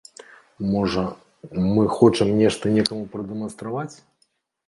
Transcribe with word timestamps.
Можа, 0.69 1.01
мы 1.75 1.83
хочам 1.97 2.33
нешта 2.41 2.73
некаму 2.77 3.05
прадэманстраваць? 3.13 3.93